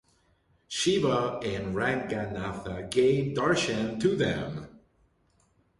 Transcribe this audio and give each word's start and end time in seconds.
Shiva 0.67 1.39
and 1.45 1.75
Ranganatha 1.75 2.89
gave 2.89 3.35
darshan 3.35 3.99
to 4.01 4.15
them. 4.15 4.79